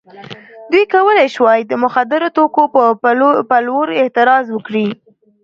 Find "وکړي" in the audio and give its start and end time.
4.51-4.87